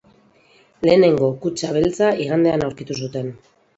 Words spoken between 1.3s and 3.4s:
kutxa beltza igandean aurkitu zuten.